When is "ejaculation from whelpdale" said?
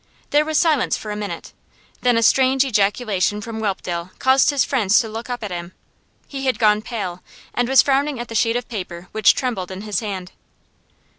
2.65-4.09